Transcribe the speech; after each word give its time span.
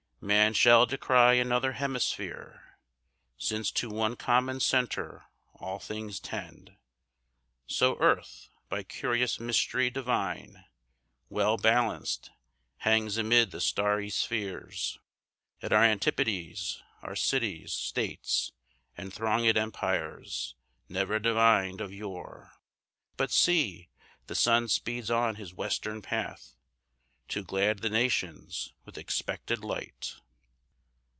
Man 0.23 0.53
shall 0.53 0.85
descry 0.85 1.39
another 1.39 1.71
hemisphere, 1.71 2.77
Since 3.39 3.71
to 3.71 3.89
one 3.89 4.15
common 4.15 4.59
centre 4.59 5.25
all 5.55 5.79
things 5.79 6.19
tend. 6.19 6.77
So 7.65 7.97
earth, 7.97 8.49
by 8.69 8.83
curious 8.83 9.39
mystery 9.39 9.89
divine 9.89 10.63
Well 11.29 11.57
balanced, 11.57 12.29
hangs 12.77 13.17
amid 13.17 13.49
the 13.49 13.59
starry 13.59 14.11
spheres. 14.11 14.99
At 15.59 15.73
our 15.73 15.83
antipodes 15.85 16.83
are 17.01 17.15
cities, 17.15 17.73
states, 17.73 18.51
And 18.95 19.11
throngèd 19.11 19.57
empires, 19.57 20.53
ne'er 20.87 21.17
divined 21.17 21.81
of 21.81 21.91
yore. 21.91 22.51
But 23.17 23.31
see, 23.31 23.89
the 24.27 24.35
sun 24.35 24.67
speeds 24.67 25.09
on 25.09 25.37
his 25.37 25.51
western 25.55 26.03
path 26.03 26.53
To 27.31 27.45
glad 27.45 27.79
the 27.79 27.89
nations 27.89 28.73
with 28.83 28.97
expected 28.97 29.63
light. 29.63 30.17